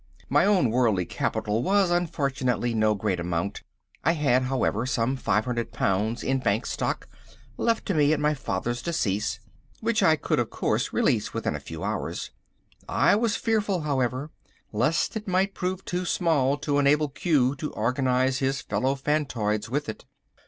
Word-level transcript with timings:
My 0.29 0.45
own 0.47 0.71
worldly 0.71 1.05
capital 1.05 1.61
was, 1.61 1.91
unfortunately, 1.91 2.73
no 2.73 2.95
great 2.95 3.19
amount. 3.19 3.61
I 4.03 4.13
had, 4.13 4.41
however, 4.45 4.87
some 4.87 5.15
£500 5.15 6.23
in 6.23 6.39
bank 6.39 6.65
stock 6.65 7.07
left 7.55 7.85
to 7.85 7.93
me 7.93 8.11
at 8.11 8.19
my 8.19 8.33
father's 8.33 8.81
decease, 8.81 9.39
which 9.79 10.01
I 10.01 10.15
could, 10.15 10.39
of 10.39 10.49
course, 10.49 10.91
realise 10.91 11.35
within 11.35 11.53
a 11.55 11.59
few 11.59 11.83
hours. 11.83 12.31
I 12.89 13.15
was 13.15 13.35
fearful, 13.35 13.81
however, 13.81 14.31
lest 14.71 15.15
it 15.15 15.27
might 15.27 15.53
prove 15.53 15.85
too 15.85 16.05
small 16.05 16.57
to 16.57 16.79
enable 16.79 17.07
Q 17.09 17.55
to 17.57 17.71
organise 17.73 18.39
his 18.39 18.59
fellow 18.59 18.95
phantoids 18.95 19.69
with 19.69 19.87
it. 19.87 20.05